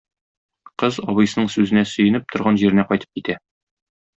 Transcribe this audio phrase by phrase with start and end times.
[0.83, 3.41] Кыз, абыйсының сүзенә сөенеп, торган җиренә кайтып китә.